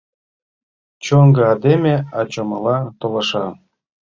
Шоҥго 1.05 1.41
айдеме, 1.51 1.95
а 2.17 2.19
чомала 2.31 2.77
толаша!». 2.99 3.45